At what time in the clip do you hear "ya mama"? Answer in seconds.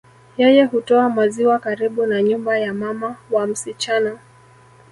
2.57-3.15